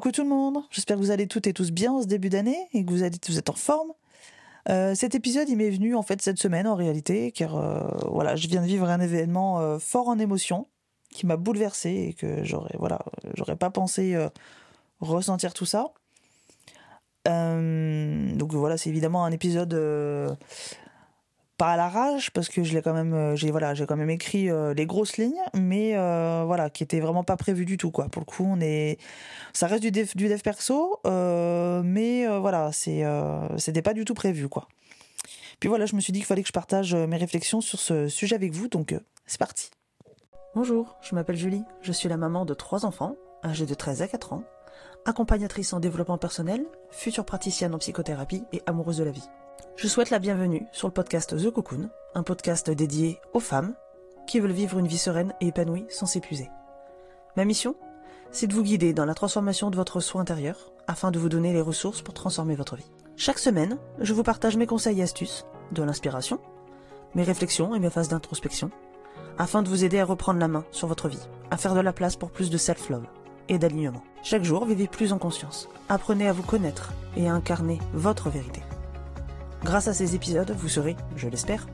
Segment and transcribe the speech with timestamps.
[0.00, 2.30] Coucou tout le monde, j'espère que vous allez toutes et tous bien en ce début
[2.30, 3.92] d'année et que vous, vous êtes en forme.
[4.70, 8.34] Euh, cet épisode, il m'est venu en fait cette semaine en réalité, car euh, voilà,
[8.34, 10.68] je viens de vivre un événement euh, fort en émotion
[11.10, 13.00] qui m'a bouleversé et que j'aurais voilà,
[13.34, 14.16] j'aurais pas pensé
[15.00, 15.92] ressentir tout ça.
[17.26, 19.74] donc voilà, c'est évidemment un épisode
[21.60, 23.96] pas à la rage parce que je l'ai quand même euh, j'ai voilà j'ai quand
[23.96, 27.76] même écrit euh, les grosses lignes mais euh, voilà qui était vraiment pas prévu du
[27.76, 28.08] tout quoi.
[28.08, 28.98] Pour le coup on est
[29.52, 33.04] ça reste du dev, perso mais voilà c'est
[33.58, 34.68] c'était pas du tout prévu quoi.
[35.60, 38.08] Puis voilà je me suis dit qu'il fallait que je partage mes réflexions sur ce
[38.08, 38.94] sujet avec vous donc
[39.26, 39.70] c'est parti.
[40.54, 44.08] Bonjour je m'appelle Julie je suis la maman de trois enfants âgés de 13 à
[44.08, 44.44] 4 ans
[45.04, 49.28] accompagnatrice en développement personnel future praticienne en psychothérapie et amoureuse de la vie
[49.76, 53.74] je souhaite la bienvenue sur le podcast The Cocoon, un podcast dédié aux femmes
[54.26, 56.50] qui veulent vivre une vie sereine et épanouie sans s'épuiser.
[57.36, 57.74] Ma mission
[58.30, 61.52] C'est de vous guider dans la transformation de votre soi intérieur afin de vous donner
[61.52, 62.90] les ressources pour transformer votre vie.
[63.16, 66.40] Chaque semaine, je vous partage mes conseils et astuces, de l'inspiration,
[67.14, 68.70] mes réflexions et mes phases d'introspection,
[69.38, 71.92] afin de vous aider à reprendre la main sur votre vie, à faire de la
[71.92, 73.06] place pour plus de self-love
[73.48, 74.02] et d'alignement.
[74.22, 75.68] Chaque jour, vivez plus en conscience.
[75.88, 78.62] Apprenez à vous connaître et à incarner votre vérité.
[79.62, 81.66] Grâce à ces épisodes, vous serez, je l'espère,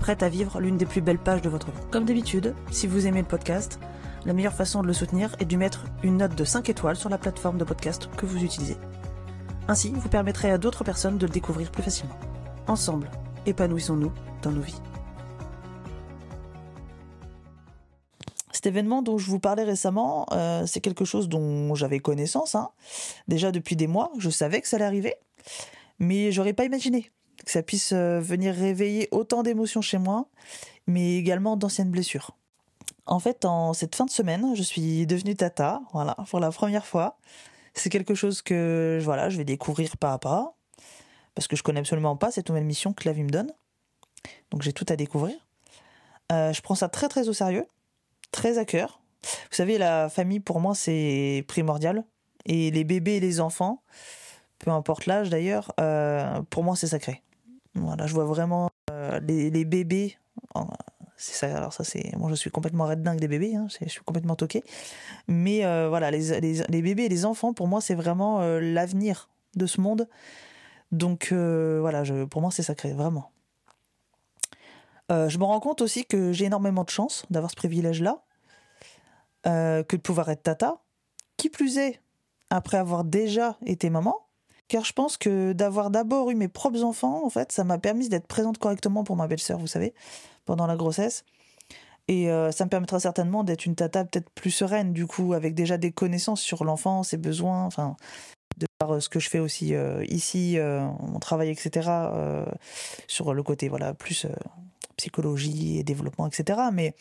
[0.00, 1.80] prête à vivre l'une des plus belles pages de votre vie.
[1.90, 3.78] Comme d'habitude, si vous aimez le podcast,
[4.24, 7.10] la meilleure façon de le soutenir est de mettre une note de 5 étoiles sur
[7.10, 8.76] la plateforme de podcast que vous utilisez.
[9.68, 12.16] Ainsi, vous permettrez à d'autres personnes de le découvrir plus facilement.
[12.66, 13.10] Ensemble,
[13.44, 14.80] épanouissons-nous dans nos vies.
[18.52, 22.54] Cet événement dont je vous parlais récemment, euh, c'est quelque chose dont j'avais connaissance.
[22.54, 22.70] Hein.
[23.28, 25.14] Déjà depuis des mois, je savais que ça allait arriver
[26.00, 27.12] mais j'aurais pas imaginé
[27.44, 30.28] que ça puisse euh, venir réveiller autant d'émotions chez moi,
[30.86, 32.36] mais également d'anciennes blessures.
[33.06, 36.86] En fait, en cette fin de semaine, je suis devenue tata, voilà, pour la première
[36.86, 37.18] fois.
[37.74, 40.54] C'est quelque chose que voilà, je vais découvrir pas à pas,
[41.34, 43.52] parce que je connais absolument pas cette nouvelle mission que la vie me donne.
[44.50, 45.36] Donc j'ai tout à découvrir.
[46.32, 47.66] Euh, je prends ça très très au sérieux,
[48.32, 49.00] très à cœur.
[49.22, 52.04] Vous savez, la famille pour moi c'est primordial,
[52.46, 53.82] et les bébés et les enfants,
[54.60, 57.22] peu importe l'âge d'ailleurs, euh, pour moi c'est sacré.
[57.74, 60.16] Voilà, je vois vraiment euh, les, bébés.
[61.16, 63.88] c'est ça, alors ça c'est, moi je suis complètement red dingue des bébés, hein, je
[63.88, 64.62] suis complètement toqué.
[65.28, 69.80] Mais euh, voilà, les, bébés et les enfants, pour moi c'est vraiment l'avenir de ce
[69.80, 70.08] monde.
[70.92, 73.30] Donc voilà, pour moi c'est sacré, vraiment.
[75.08, 78.22] je me rends compte aussi que j'ai énormément de chance d'avoir ce privilège-là,
[79.44, 80.82] que de pouvoir être tata.
[81.38, 82.02] Qui plus est,
[82.50, 84.14] après avoir déjà été maman,
[84.70, 88.08] car je pense que d'avoir d'abord eu mes propres enfants, en fait, ça m'a permis
[88.08, 89.92] d'être présente correctement pour ma belle-sœur, vous savez,
[90.44, 91.24] pendant la grossesse.
[92.06, 95.54] Et euh, ça me permettra certainement d'être une tata peut-être plus sereine, du coup, avec
[95.54, 97.96] déjà des connaissances sur l'enfant, ses besoins, enfin,
[98.58, 101.90] de par euh, ce que je fais aussi euh, ici, mon travail, etc.,
[103.08, 104.28] sur le côté, voilà, plus
[104.96, 106.60] psychologie et développement, etc.
[106.72, 106.94] Mais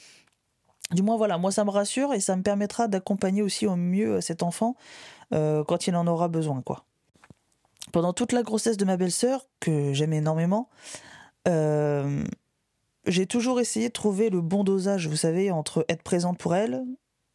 [0.89, 4.21] du moins, voilà, moi, ça me rassure et ça me permettra d'accompagner aussi au mieux
[4.21, 4.75] cet enfant
[5.31, 6.85] quand il en aura besoin, quoi
[7.91, 10.69] pendant toute la grossesse de ma belle-sœur, que j'aime énormément,
[11.47, 12.23] euh,
[13.05, 16.83] j'ai toujours essayé de trouver le bon dosage, vous savez, entre être présente pour elle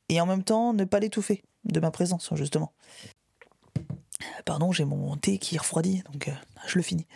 [0.08, 2.72] et en même temps ne pas l'étouffer de ma présence, justement.
[4.44, 6.32] Pardon, j'ai mon thé qui refroidit, donc euh,
[6.66, 7.06] je le finis.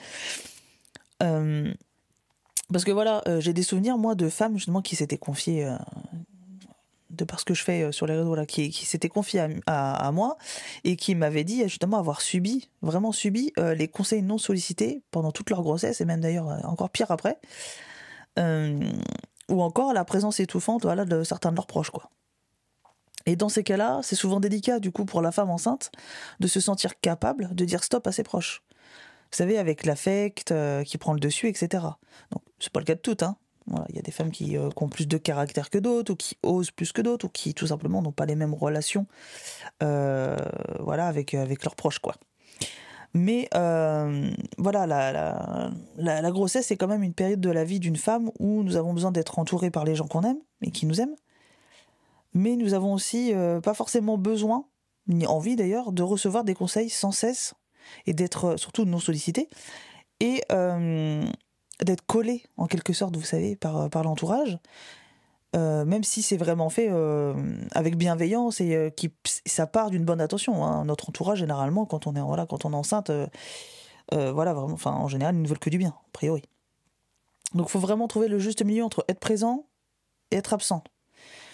[1.22, 1.72] Euh,
[2.72, 5.66] parce que voilà, j'ai des souvenirs, moi, de femmes, justement, qui s'étaient confiées
[7.19, 10.11] de par ce que je fais euh, sur les réseaux là, qui, s'était confié à,
[10.12, 10.39] moi
[10.84, 15.33] et qui m'avait dit justement avoir subi, vraiment subi euh, les conseils non sollicités pendant
[15.33, 17.39] toute leur grossesse et même d'ailleurs euh, encore pire après,
[18.37, 22.11] ou encore la présence étouffante voilà, de certains de leurs proches quoi.
[23.27, 25.91] Et dans ces cas-là, c'est souvent délicat du coup pour la femme enceinte
[26.41, 28.62] de se sentir capable de dire stop à ses proches.
[29.31, 30.55] Vous savez, avec l'affect
[30.87, 31.85] qui prend le dessus, etc.
[32.31, 33.37] Donc, c'est pas le cas de toutes, hein
[33.88, 36.17] il y a des femmes qui, euh, qui, ont plus de caractère que d'autres, ou
[36.17, 39.06] qui osent plus que d'autres, ou qui tout simplement n'ont pas les mêmes relations,
[39.82, 40.37] euh,
[40.81, 42.15] voilà, avec avec leurs proches, quoi.
[43.15, 47.97] Mais euh, voilà, la, la, grossesse c'est quand même une période de la vie d'une
[47.97, 51.00] femme où nous avons besoin d'être entourés par les gens qu'on aime et qui nous
[51.00, 51.17] aiment.
[52.35, 53.32] Mais nous avons aussi
[53.62, 54.67] pas forcément besoin,
[55.06, 57.55] ni envie d'ailleurs, de recevoir des conseils sans cesse
[58.05, 59.49] et d'être surtout non sollicités.
[60.20, 60.43] Et
[61.85, 64.59] d'être collé en quelque sorte, vous savez, par, euh, l'entourage.
[65.57, 67.33] Euh, même si c'est vraiment fait euh,
[67.73, 69.11] avec bienveillance et qui
[69.47, 70.63] ça part d'une bonne attention.
[70.65, 70.85] Hein.
[70.85, 73.11] Notre entourage généralement, quand on est voilà, quand on enceinte,
[74.13, 76.43] voilà en général, ils ne veulent que du bien, a priori.
[77.55, 79.65] Donc, faut vraiment trouver le juste milieu entre être présent
[80.31, 80.85] et être absent.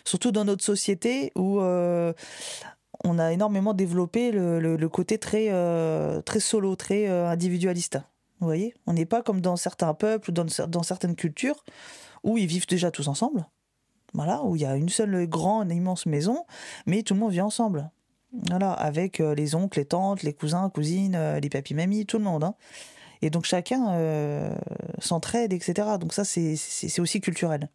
[0.05, 5.51] Surtout dans notre société où on a énormément développé le, côté très,
[6.41, 8.01] solo, très individualiste.
[8.41, 11.65] Vous voyez On n'est pas comme dans certains peuples ou dans, certaines cultures
[12.23, 13.47] où ils vivent déjà tous ensemble.
[14.13, 16.45] Voilà, où il y a une seule grande, immense maison,
[16.87, 17.91] mais tout le monde vit ensemble.
[18.49, 22.25] Voilà, avec euh, les oncles, les tantes, les cousins, cousines, les papis, mamies, tout le
[22.25, 22.45] monde.
[22.45, 22.55] Hein.
[23.23, 24.53] Et donc chacun
[24.99, 25.89] s'entraide, etc.
[25.99, 27.71] Donc ça, c'est aussi culturel.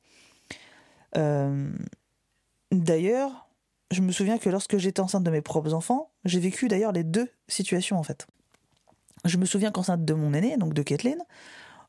[2.72, 3.50] D'ailleurs,
[3.92, 7.04] je me souviens que lorsque j'étais enceinte de mes propres enfants, j'ai vécu d'ailleurs les
[7.04, 8.28] deux situations en fait.
[9.26, 11.20] Je me souviens qu'enceinte de mon aîné, donc de Kathleen,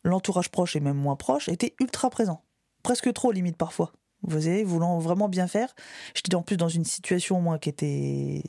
[0.05, 2.43] l'entourage proche et même moins proche était ultra présent.
[2.83, 3.93] Presque trop limite parfois.
[4.23, 5.75] Vous voyez, voulant vraiment bien faire.
[6.15, 8.43] J'étais en plus dans une situation, moi, qui était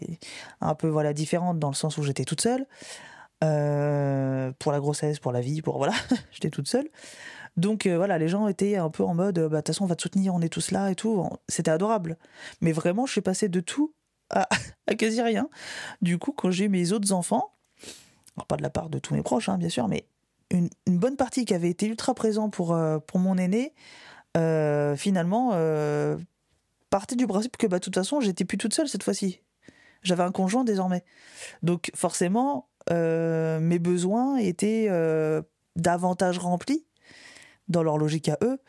[0.60, 2.66] un peu voilà différente dans le sens où j'étais toute seule.
[3.44, 5.94] Euh, pour la grossesse, pour la vie, pour voilà,
[6.32, 6.90] j'étais toute seule.
[7.58, 9.88] Donc euh, voilà, les gens étaient un peu en mode, bah, de toute façon, on
[9.88, 11.28] va te soutenir, on est tous là et tout.
[11.48, 12.18] C'était adorable.
[12.62, 13.94] Mais vraiment, je suis passée de tout
[14.30, 14.48] à,
[14.98, 15.50] quasi rien.
[16.02, 17.54] Du coup, quand j'ai mes autres enfants,
[18.36, 20.06] alors pas de la part de tous mes proches, hein, bien sûr, mais
[20.50, 23.74] une, bonne partie qui avait été ultra présent pour, euh, mon aîné,
[24.38, 25.52] euh, finalement,
[26.90, 29.42] partait du principe que bah, de toute façon, j'étais plus toute seule cette fois-ci.
[30.04, 31.04] J'avais un conjoint désormais.
[31.64, 34.90] Donc forcément, mes besoins étaient
[35.76, 36.86] davantage remplis
[37.68, 38.60] dans leur logique à eux.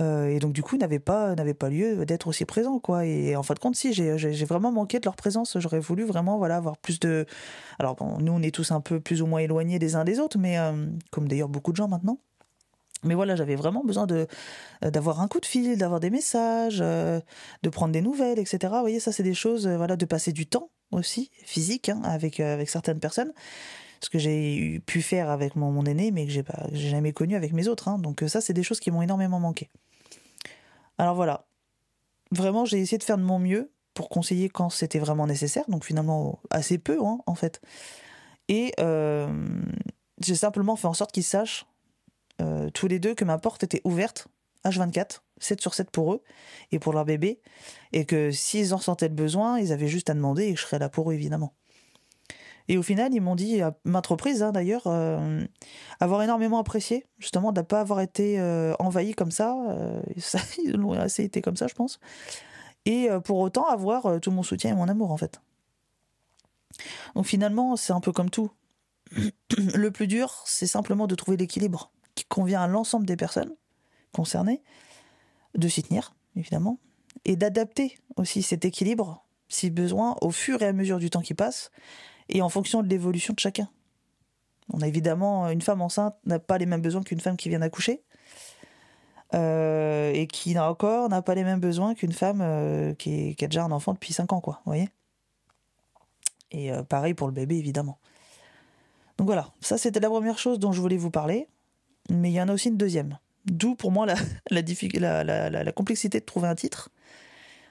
[0.00, 3.36] Euh, et donc du coup n'avait pas n'avait pas lieu d'être aussi présent quoi et
[3.36, 6.56] en fin de compte si j'ai vraiment manqué de leur présence j'aurais voulu vraiment voilà
[6.56, 7.26] avoir plus de
[7.78, 10.18] alors bon, nous on est tous un peu plus ou moins éloignés des uns des
[10.18, 10.72] autres mais euh,
[11.12, 12.18] comme d'ailleurs beaucoup de gens maintenant
[13.04, 14.26] mais voilà j'avais vraiment besoin de
[14.82, 17.20] d'avoir un coup de fil d'avoir des messages euh,
[17.62, 20.46] de prendre des nouvelles etc vous voyez ça c'est des choses voilà de passer du
[20.46, 23.32] temps aussi physique hein, avec avec certaines personnes
[24.04, 27.34] ce que j'ai pu faire avec mon, mon aîné, mais que j'ai pas, jamais connu
[27.34, 27.88] avec mes autres.
[27.88, 27.98] Hein.
[27.98, 29.70] Donc euh, ça, c'est des choses qui m'ont énormément manqué.
[30.98, 31.46] Alors voilà,
[32.30, 35.64] vraiment, j'ai essayé de faire de mon mieux pour conseiller quand c'était vraiment nécessaire.
[35.68, 37.60] Donc finalement, assez peu, hein, en fait.
[38.48, 39.28] Et euh,
[40.20, 41.66] j'ai simplement fait en sorte qu'ils sachent
[42.40, 44.28] euh, tous les deux que ma porte était ouverte
[44.64, 46.22] H24, 7 sur 7 pour eux
[46.72, 47.40] et pour leur bébé,
[47.92, 50.78] et que s'ils en sentaient le besoin, ils avaient juste à demander et je serais
[50.78, 51.54] là pour eux évidemment.
[52.68, 55.44] Et au final, ils m'ont dit, à maintes reprises hein, d'ailleurs, euh,
[56.00, 59.56] avoir énormément apprécié, justement, de ne pas avoir été euh, envahi comme ça.
[59.68, 62.00] Euh, ça ils l'ont assez été comme ça, je pense.
[62.86, 65.40] Et pour autant, avoir tout mon soutien et mon amour, en fait.
[67.14, 68.50] Donc finalement, c'est un peu comme tout.
[69.56, 73.54] Le plus dur, c'est simplement de trouver l'équilibre qui convient à l'ensemble des personnes
[74.12, 74.62] concernées,
[75.54, 76.78] de s'y tenir, évidemment,
[77.24, 81.34] et d'adapter aussi cet équilibre, si besoin, au fur et à mesure du temps qui
[81.34, 81.70] passe,
[82.28, 83.68] et en fonction de l'évolution de chacun.
[84.72, 87.58] On a évidemment une femme enceinte n'a pas les mêmes besoins qu'une femme qui vient
[87.58, 88.02] d'accoucher.
[89.34, 93.64] Euh, et qui encore n'a pas les mêmes besoins qu'une femme euh, qui, a déjà
[93.64, 94.60] un enfant depuis 5 ans, quoi.
[94.64, 94.88] Vous voyez?
[96.52, 97.98] Et euh, pareil pour le bébé, évidemment.
[99.18, 101.48] Donc voilà, ça c'était la première chose dont je voulais vous parler.
[102.10, 103.18] Mais il y en a aussi une deuxième.
[103.46, 106.90] D'où pour moi la, complexité de trouver un titre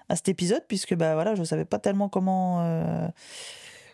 [0.10, 2.60] à cet épisode, puisque bah, voilà, je ne savais pas tellement comment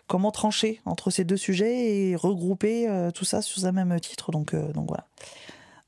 [0.10, 4.32] comment trancher entre ces deux sujets et regrouper euh, tout ça sous un même titre.
[4.32, 5.08] Donc, euh, donc voilà.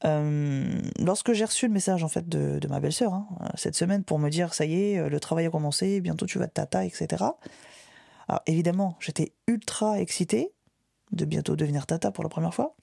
[0.05, 4.17] Euh, lorsque j'ai reçu le message en fait de, ma belle-sœur hein, cette semaine pour
[4.17, 7.07] me dire ça y est, le travail a commencé, bientôt tu vas de tata, etc.
[8.27, 10.53] Alors évidemment, j'étais ultra excitée
[11.11, 12.75] de bientôt devenir tata pour la première fois,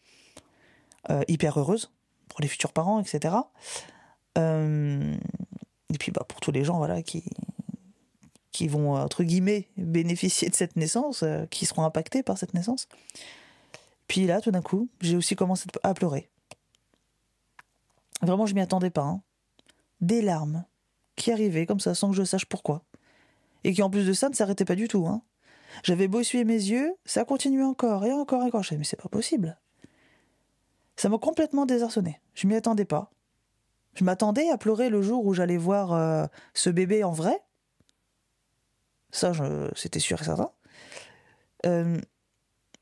[1.26, 1.90] hyper heureuse
[2.28, 3.35] pour les futurs parents, etc.
[4.37, 7.25] et puis bah, pour tous les gens voilà qui,
[8.52, 12.88] qui vont, entre guillemets, bénéficier de cette naissance, euh, qui seront impactés par cette naissance.
[14.07, 16.31] Puis là, tout d'un coup, j'ai aussi commencé à pleurer.
[18.23, 19.02] Vraiment, je m'y attendais pas.
[19.02, 19.23] Hein.
[20.00, 20.64] Des larmes
[21.17, 22.85] qui arrivaient comme ça, sans que je sache pourquoi.
[23.64, 25.07] Et qui, en plus de ça, ne s'arrêtaient pas du tout.
[25.07, 25.23] Hein.
[25.83, 28.62] J'avais beau mes yeux, ça continuait encore, et encore, et encore.
[28.62, 29.59] Je disais, mais c'est pas possible.
[30.97, 32.21] Ça m'a complètement désarçonné.
[32.35, 33.11] Je m'y attendais pas.
[33.95, 37.40] Je m'attendais à pleurer le jour où j'allais voir euh, ce bébé en vrai,
[39.11, 39.33] ça,
[39.75, 40.50] c'était sûr et certain.
[41.67, 42.00] Euh,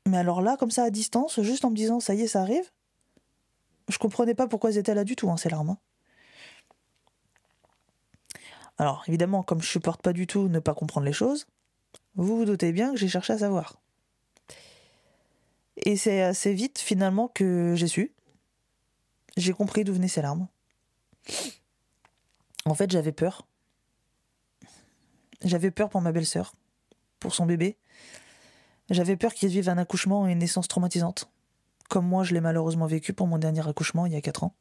[0.05, 2.41] mais alors là, comme ça, à distance, juste en me disant, ça y est, ça
[2.41, 2.71] arrive,
[3.89, 5.71] je comprenais pas pourquoi elles étaient là du tout, hein, ces larmes.
[5.71, 5.77] Hein.
[8.77, 11.47] Alors, évidemment, comme je supporte pas du tout ne pas comprendre les choses,
[12.15, 13.79] vous vous doutez bien que j'ai cherché à savoir.
[15.77, 18.13] Et c'est assez vite, finalement, que j'ai su.
[19.35, 20.47] J'ai compris d'où venaient ces larmes.
[22.65, 23.47] En fait, j'avais peur.
[25.43, 26.53] J'avais peur pour ma belle-sœur,
[27.19, 27.77] pour son bébé.
[28.89, 31.29] J'avais peur qu'il vive un accouchement et une naissance traumatisante,
[31.89, 34.55] comme moi je l'ai malheureusement vécu pour mon dernier accouchement il y a 4 ans.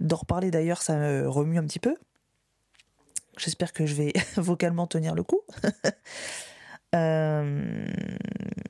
[0.00, 1.96] D'en reparler d'ailleurs, ça me remue un petit peu.
[3.36, 5.40] J'espère que je vais vocalement tenir le coup.
[6.94, 7.84] Euh,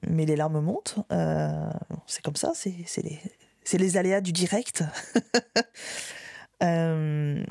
[0.08, 0.96] mais les larmes montent.
[1.12, 1.70] Euh,
[2.08, 3.20] c'est comme ça, c'est les,
[3.72, 4.82] les, aléas du direct.
[6.64, 7.44] Euh,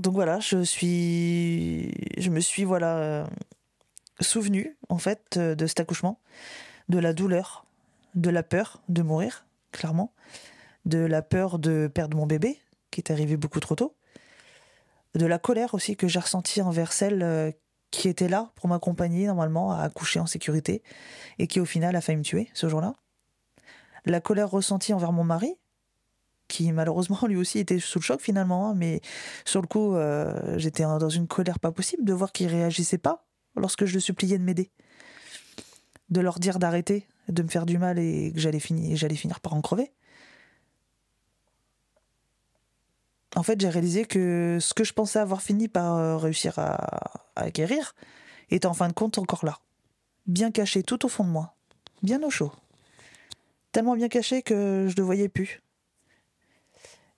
[0.00, 3.26] donc voilà, je me suis voilà
[4.20, 6.20] souvenu en fait de cet accouchement,
[6.88, 7.64] de la douleur,
[8.14, 10.12] de la peur de mourir, clairement,
[10.84, 12.58] de la peur de perdre mon bébé
[12.90, 13.94] qui est arrivé beaucoup trop tôt,
[15.14, 17.54] de la colère aussi que j'ai ressentie envers celle
[17.90, 20.82] qui était là pour m'accompagner normalement à accoucher en sécurité
[21.38, 22.94] et qui au final a failli me tuer ce jour-là.
[24.06, 25.56] La colère ressentie envers mon mari,
[26.50, 29.00] qui malheureusement lui aussi était sous le choc finalement, hein, mais
[29.44, 33.24] sur le coup euh, j'étais dans une colère pas possible de voir qu'il réagissait pas
[33.56, 34.70] lorsque je le suppliais de m'aider,
[36.10, 39.40] de leur dire d'arrêter, de me faire du mal et que j'allais finir, j'allais finir
[39.40, 39.92] par en crever.
[43.36, 47.50] en fait, j'ai réalisé que ce que je pensais avoir fini par euh, réussir à,
[47.50, 47.94] guérir
[48.50, 49.58] était en fin de compte encore là.
[50.26, 51.54] Bien caché tout au fond de moi.
[52.02, 52.52] Bien au chaud.
[53.72, 55.62] Tellement bien caché que je ne le voyais plus.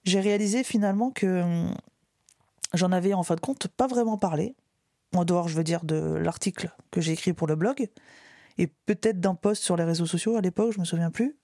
[0.04, 1.74] J'ai réalisé finalement que hum,
[2.74, 4.54] j'en avais en fin de compte pas vraiment parlé.
[5.14, 7.88] En dehors, je veux dire, de l'article que j'ai écrit pour le blog.
[8.58, 11.36] Et peut-être d'un post sur les réseaux sociaux à l'époque, je me souviens plus.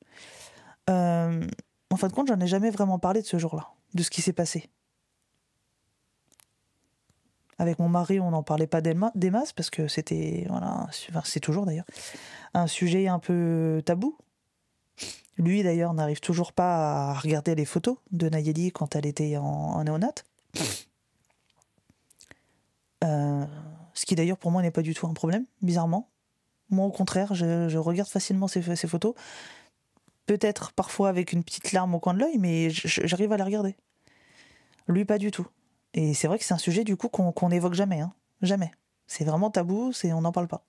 [0.88, 1.46] Euh,
[1.90, 4.22] en fin de compte, j'en ai jamais vraiment parlé de ce jour-là de ce qui
[4.22, 4.70] s'est passé.
[7.58, 10.86] Avec mon mari, on n'en parlait pas des masses parce que c'était, voilà,
[11.24, 11.86] c'est toujours d'ailleurs,
[12.54, 14.16] un sujet un peu tabou.
[15.38, 19.82] Lui d'ailleurs n'arrive toujours pas à regarder les photos de Nayeli quand elle était en,
[19.84, 20.24] néonate.
[23.04, 23.46] Euh,
[23.94, 26.10] ce qui d'ailleurs pour moi n'est pas du tout un problème, bizarrement.
[26.68, 29.14] Moi au contraire, je, regarde facilement ces photos
[30.28, 33.74] peut-être parfois avec une petite larme au coin de l'œil, mais j'arrive à la regarder.
[34.86, 35.46] Lui, pas du tout.
[35.94, 38.12] Et c'est vrai que c'est un sujet du coup qu'on n'évoque jamais, hein.
[38.42, 38.70] jamais.
[39.06, 40.64] C'est vraiment tabou, c'est on n'en parle pas.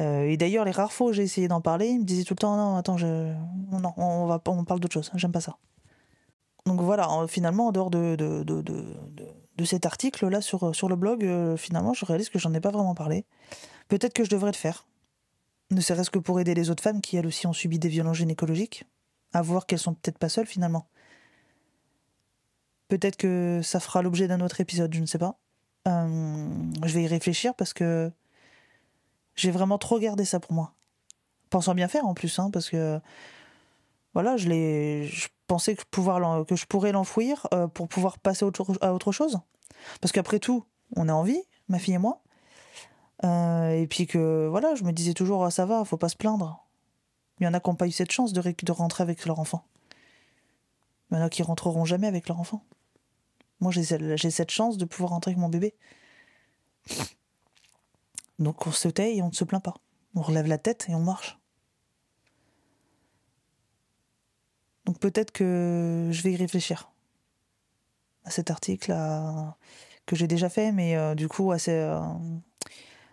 [0.00, 2.34] Euh, et d'ailleurs, les rares fois où j'ai essayé d'en parler, il me disait tout
[2.34, 3.06] le temps non, attends, je...
[3.72, 5.56] non, on va on parle d'autre chose, j'aime pas ça.
[6.66, 11.24] Donc voilà, finalement, en dehors de, de, de, de cet article-là sur, sur le blog,
[11.24, 13.24] euh, finalement, je réalise que j'en ai pas vraiment parlé.
[13.88, 14.86] Peut-être que je devrais le faire
[15.70, 18.16] ne serait-ce que pour aider les autres femmes qui elles aussi ont subi des violences
[18.16, 18.84] gynécologiques,
[19.32, 20.86] à voir qu'elles sont peut-être pas seules finalement.
[22.88, 25.38] Peut-être que ça fera l'objet d'un autre épisode, je ne sais pas.
[25.86, 26.48] Euh,
[26.84, 28.10] je vais y réfléchir parce que
[29.38, 30.74] j'ai vraiment trop gardé ça pour moi.
[31.50, 33.00] Pensant bien faire en plus, hein, parce que
[34.12, 38.44] voilà, je l'ai, je pensais que, je pourrais l'enfouir euh, pour pouvoir passer
[38.80, 39.38] à autre chose.
[40.00, 40.64] Parce qu'après tout,
[40.96, 42.20] on a envie, ma fille et moi.
[43.24, 46.16] Euh, et puis que voilà, je me disais toujours ah, ça va, faut pas se
[46.16, 46.64] plaindre.
[47.40, 49.38] Il y en a qui n'ont pas eu cette chance de, de rentrer avec leur
[49.38, 49.64] enfant.
[51.10, 52.64] Il y en a qui rentreront jamais avec leur enfant.
[53.60, 55.74] Moi, j'ai cette chance de pouvoir rentrer avec mon bébé.
[58.38, 59.74] Donc on se tait et on ne se plaint pas.
[60.14, 61.38] On relève la tête et on marche.
[64.84, 66.90] Donc peut-être que je vais y réfléchir
[68.24, 68.94] à cet article
[70.06, 72.00] que j'ai déjà fait, mais euh, du coup assez, euh,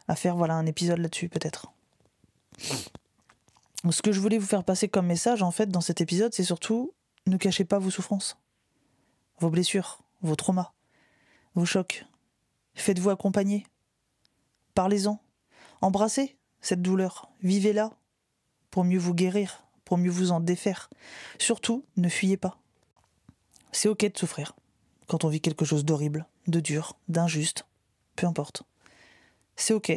[0.07, 1.73] à faire voilà un épisode là-dessus peut-être.
[3.91, 6.43] Ce que je voulais vous faire passer comme message en fait dans cet épisode, c'est
[6.43, 6.93] surtout
[7.27, 8.37] ne cachez pas vos souffrances,
[9.39, 10.71] vos blessures, vos traumas,
[11.55, 12.05] vos chocs.
[12.73, 13.65] Faites-vous accompagner.
[14.75, 15.19] Parlez-en.
[15.81, 17.31] Embrassez cette douleur.
[17.41, 17.91] Vivez-la
[18.69, 20.91] pour mieux vous guérir, pour mieux vous en défaire.
[21.39, 22.59] Surtout, ne fuyez pas.
[23.71, 24.55] C'est ok de souffrir
[25.07, 27.65] quand on vit quelque chose d'horrible, de dur, d'injuste,
[28.15, 28.63] peu importe
[29.55, 29.91] c'est ok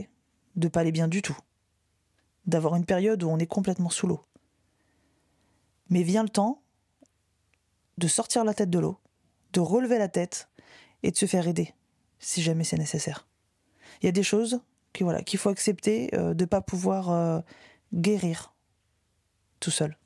[0.57, 1.37] de pas aller bien du tout,
[2.47, 4.25] d'avoir une période où on est complètement sous l'eau.
[5.89, 6.63] Mais vient le temps
[7.97, 8.99] de sortir la tête de l'eau,
[9.53, 10.49] de relever la tête
[11.03, 11.75] et de se faire aider,
[12.19, 13.28] si jamais c'est nécessaire.
[14.03, 14.61] Il y a des choses
[14.93, 17.41] qu'il faut accepter euh, de ne pas pouvoir euh,
[17.95, 18.55] guérir
[19.61, 19.97] tout seul.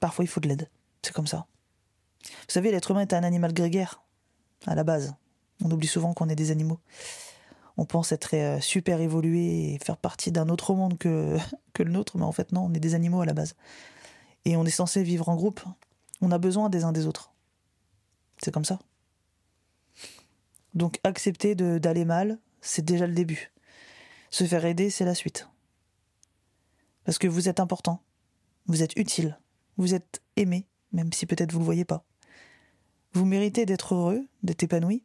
[0.00, 0.68] Parfois, il faut de l'aide.
[1.02, 1.46] C'est comme ça.
[2.24, 4.02] Vous savez, l'être humain est un animal grégaire,
[4.66, 5.14] à la base.
[5.64, 6.80] On oublie souvent qu'on est des animaux
[7.76, 11.36] on pense être euh, super évolué et faire partie d'un autre monde que,
[11.72, 13.54] que le nôtre, mais en fait non, on est des animaux à la base.
[14.44, 15.60] Et on est censé vivre en groupe.
[16.20, 17.32] On a besoin des uns des autres.
[18.42, 18.78] C'est comme ça.
[20.74, 23.52] Donc accepter d'aller mal, c'est déjà le début.
[24.30, 25.48] Se faire aider, c'est la suite.
[27.04, 28.02] Parce que vous êtes important,
[28.66, 29.38] vous êtes utile,
[29.76, 32.04] vous êtes aimé, même si peut-être vous ne le voyez pas.
[33.12, 35.04] Vous méritez d'être heureux, d'être épanoui,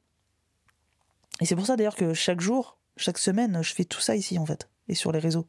[1.40, 4.40] et c'est pour ça d'ailleurs que chaque jour, chaque semaine, je fais tout ça ici
[4.40, 5.48] en fait, et sur les réseaux.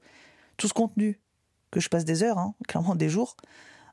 [0.56, 1.20] Tout ce contenu
[1.70, 3.36] que je passe des heures, hein, clairement des jours,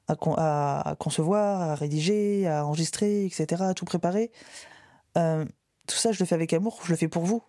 [0.08, 4.32] à, concevoir, à rédiger, à enregistrer, etc., à tout préparer.
[5.17, 5.46] Euh,
[5.88, 7.44] tout ça, je le fais avec amour, je le fais pour vous.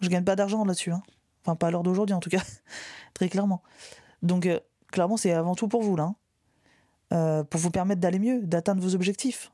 [0.00, 0.92] Je gagne pas d'argent là-dessus.
[0.92, 1.02] Hein.
[1.44, 2.42] Enfin, pas à l'heure d'aujourd'hui, en tout cas.
[3.14, 3.62] Très clairement.
[4.22, 6.04] Donc, euh, clairement, c'est avant tout pour vous, là.
[6.04, 6.16] Hein.
[7.12, 9.50] Euh, pour vous permettre d'aller mieux, d'atteindre vos objectifs,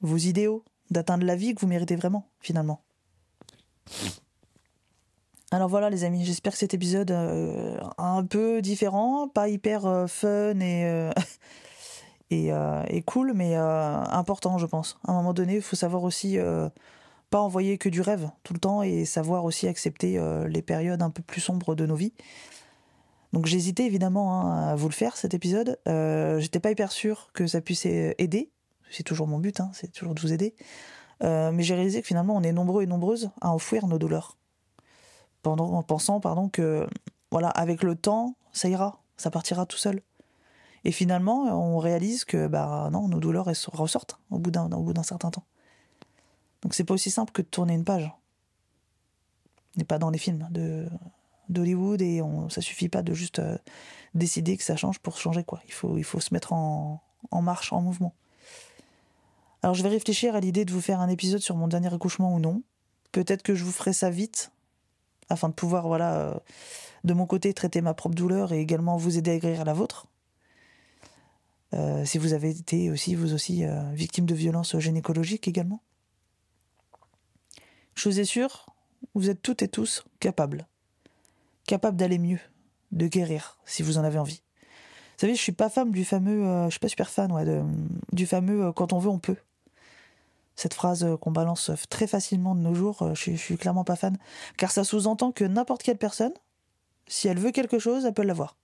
[0.00, 2.82] vos idéaux, d'atteindre la vie que vous méritez vraiment, finalement.
[5.52, 10.58] Alors voilà les amis, j'espère que cet épisode euh, un peu différent, pas hyper fun
[10.58, 11.10] et,
[12.30, 14.98] et, cool, mais important je pense.
[15.06, 16.38] À un moment donné, il faut savoir aussi
[17.30, 21.10] pas envoyer que du rêve tout le temps et savoir aussi accepter les périodes un
[21.10, 22.12] peu plus sombres de nos vies.
[23.32, 25.78] Donc j'hésitais évidemment hein, à vous le faire cet épisode.
[25.86, 28.50] J'étais pas hyper sûr que ça puisse aider.
[28.90, 30.54] C'est toujours mon but, hein, c'est toujours de vous aider.
[31.20, 34.36] mais j'ai réalisé que finalement on est nombreux et nombreuses à enfouir nos douleurs
[35.46, 36.86] en pensant pardon, que
[37.30, 40.00] voilà, avec le temps, ça ira, ça partira tout seul.
[40.86, 45.42] Et finalement, on réalise que bah non, nos douleurs ressortent au bout d'un certain temps.
[46.62, 48.08] Donc c'est pas aussi simple que de tourner une page.
[49.74, 50.86] On n'est pas dans les films de
[51.48, 53.58] d'Hollywood et on, ça suffit pas de juste euh,
[54.14, 55.60] décider que ça change pour changer quoi.
[55.66, 57.02] Il faut se mettre en,
[57.32, 58.14] en marche, en mouvement.
[59.64, 62.32] Alors je vais réfléchir à l'idée de vous faire un épisode sur mon dernier accouchement
[62.32, 62.62] ou non.
[63.10, 64.52] Peut-être que je vous ferai ça vite
[65.30, 66.34] afin de pouvoir, voilà, euh,
[67.02, 70.06] de mon côté, traiter ma propre douleur et également vous aider à guérir la vôtre.
[71.74, 75.82] Euh, si vous avez été aussi, vous aussi, euh, victime de violences gynécologiques également?
[77.94, 78.66] Chose est sûre,
[79.14, 80.66] vous êtes toutes et tous capables.
[81.66, 82.40] Capables d'aller mieux,
[82.92, 84.42] de guérir, si vous en avez envie.
[84.62, 87.44] Vous savez, je suis pas fan du fameux, je suis pas super fan, ouais,
[88.12, 89.36] du fameux quand on veut, on peut
[90.56, 93.96] cette phrase euh, qu'on balance très facilement de nos jours, euh, je, suis clairement pas
[93.96, 94.16] fan,
[94.56, 96.32] car ça sous-entend que n'importe quelle personne,
[97.06, 98.56] si elle veut quelque chose, elle peut l'avoir.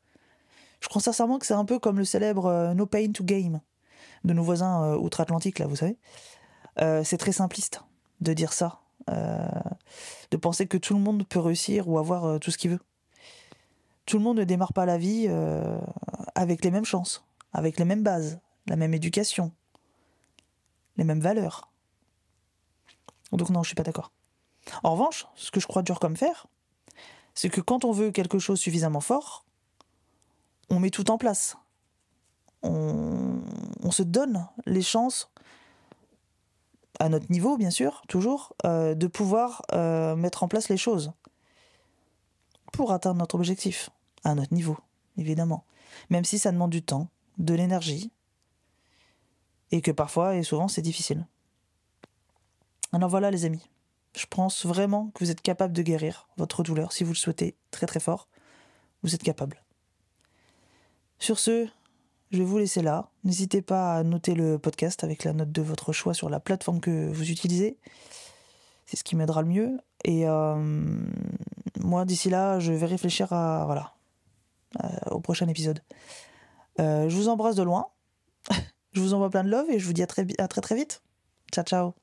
[0.83, 3.61] Je crois sincèrement que c'est un peu comme le célèbre euh, No Pain to Game
[4.25, 5.97] de nos voisins outre-Atlantique, là, vous savez.
[6.77, 7.83] c'est très simpliste
[8.21, 12.59] de dire ça, de penser que tout le monde peut réussir ou avoir tout ce
[12.59, 12.79] qu'il veut.
[14.07, 15.29] Tout le monde ne démarre pas la vie
[16.37, 19.51] avec les mêmes chances, avec les mêmes bases, la même éducation,
[20.97, 21.69] les mêmes valeurs.
[23.33, 24.13] Donc non, je suis pas d'accord.
[24.83, 26.47] En revanche, ce que je crois dur comme faire,
[27.35, 29.45] c'est que quand on veut quelque chose suffisamment fort,
[30.83, 31.57] met tout en place.
[32.63, 33.41] On,
[33.91, 35.31] se donne les chances,
[36.99, 41.13] à notre niveau bien sûr, toujours, euh, de pouvoir euh, mettre en place les choses
[42.73, 43.91] pour atteindre notre objectif,
[44.25, 44.79] à notre niveau,
[45.19, 45.65] évidemment.
[46.09, 48.11] Même si ça demande du temps, de l'énergie,
[49.73, 51.27] et que parfois et souvent c'est difficile.
[52.93, 53.69] Alors voilà les amis,
[54.17, 57.57] je pense vraiment que vous êtes capable de guérir votre douleur si vous le souhaitez
[57.71, 58.29] très très fort.
[59.03, 59.63] Vous êtes capable.
[61.23, 61.69] Sur ce,
[62.33, 63.09] je vais vous laisser là.
[63.23, 66.81] N'hésitez pas à noter le podcast avec la note de votre choix sur la plateforme
[66.81, 67.79] que vous utilisez.
[68.87, 69.79] C'est ce qui m'aidera le mieux.
[70.03, 70.57] Et euh,
[71.79, 73.95] moi, d'ici là, je vais réfléchir à voilà
[75.13, 75.79] au prochain épisode.
[76.81, 77.87] Euh, je vous embrasse de loin.
[78.93, 80.75] je vous envoie plein de love et je vous dis à très, à très très
[80.75, 81.05] vite.
[81.53, 82.02] Ciao ciao.